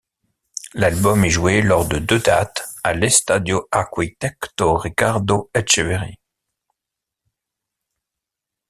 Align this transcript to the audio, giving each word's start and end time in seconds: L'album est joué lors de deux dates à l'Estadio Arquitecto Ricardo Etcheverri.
L'album 0.73 1.25
est 1.25 1.29
joué 1.29 1.61
lors 1.61 1.87
de 1.87 1.99
deux 1.99 2.17
dates 2.17 2.63
à 2.83 2.95
l'Estadio 2.95 3.67
Arquitecto 3.69 4.75
Ricardo 4.75 5.51
Etcheverri. 5.53 6.17